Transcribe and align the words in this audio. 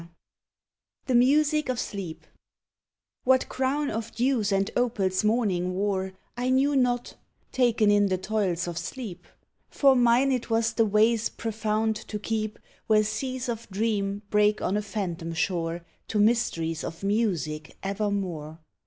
90 0.01 0.13
THE 1.05 1.13
MUSIC 1.13 1.69
OF 1.69 1.79
SLEEP 1.79 2.25
What 3.23 3.47
crown 3.49 3.91
of 3.91 4.11
dews 4.15 4.51
and 4.51 4.71
opals 4.75 5.23
Morning 5.23 5.75
wore 5.75 6.13
I 6.35 6.49
knew 6.49 6.75
not, 6.75 7.17
taken 7.51 7.91
in 7.91 8.07
the 8.07 8.17
toils 8.17 8.67
of 8.67 8.79
Sleep; 8.79 9.27
For 9.69 9.95
mine 9.95 10.31
it 10.31 10.49
was 10.49 10.73
the 10.73 10.85
ways 10.87 11.29
profound 11.29 11.95
to 11.97 12.17
keep 12.17 12.57
Where 12.87 13.03
seas 13.03 13.47
of 13.47 13.69
dream 13.69 14.23
break 14.31 14.59
on 14.59 14.75
a 14.75 14.81
phantom 14.81 15.33
shore 15.35 15.85
To 16.07 16.17
mysteries 16.19 16.83
of 16.83 17.03
music 17.03 17.77
evermore. 17.83 18.57